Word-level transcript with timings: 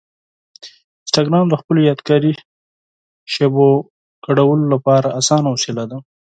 انسټاګرام 1.01 1.45
د 1.49 1.53
خپلو 1.61 1.79
یادګاري 1.89 2.33
شېبو 3.33 3.69
شریکولو 4.25 4.65
لپاره 4.73 5.15
اسانه 5.19 5.47
وسیله 5.55 5.83
ده. 5.91 5.97